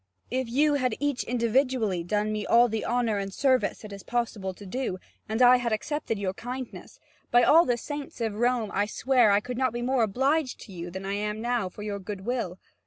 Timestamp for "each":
0.99-1.23